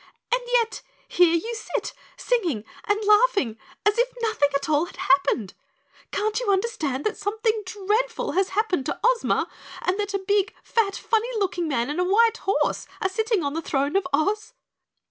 [0.31, 5.53] And yet, here you sit, singing and laughing as if nothing at all had happened.
[6.11, 9.47] Can't you understand that something dreadful has happened to Ozma
[9.83, 13.53] and that a big, fat, funny looking man and a white horse are sitting on
[13.53, 14.53] the throne of Oz?"